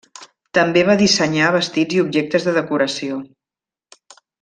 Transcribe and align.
També 0.57 0.83
va 0.87 0.95
dissenyar 1.01 1.51
vestits 1.57 1.99
i 1.99 2.03
objectes 2.07 2.49
de 2.51 2.57
decoració. 2.59 3.23